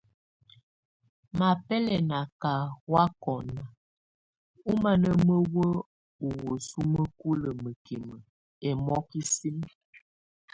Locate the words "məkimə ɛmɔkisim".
7.63-9.57